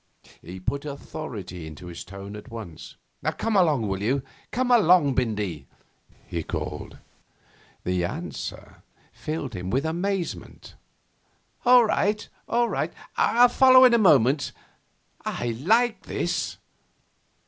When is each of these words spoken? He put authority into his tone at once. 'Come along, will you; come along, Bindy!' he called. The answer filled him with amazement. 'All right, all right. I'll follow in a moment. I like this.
He 0.41 0.59
put 0.59 0.83
authority 0.83 1.67
into 1.67 1.85
his 1.85 2.03
tone 2.03 2.35
at 2.35 2.49
once. 2.49 2.95
'Come 3.37 3.55
along, 3.55 3.87
will 3.87 4.01
you; 4.01 4.23
come 4.49 4.71
along, 4.71 5.13
Bindy!' 5.13 5.67
he 6.25 6.41
called. 6.41 6.97
The 7.83 8.03
answer 8.03 8.81
filled 9.13 9.53
him 9.53 9.69
with 9.69 9.85
amazement. 9.85 10.73
'All 11.65 11.85
right, 11.85 12.27
all 12.49 12.67
right. 12.67 12.91
I'll 13.15 13.47
follow 13.47 13.83
in 13.85 13.93
a 13.93 13.99
moment. 13.99 14.53
I 15.23 15.49
like 15.59 16.01
this. 16.07 16.57